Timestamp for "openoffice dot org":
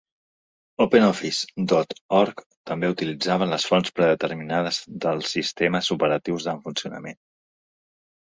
0.83-2.41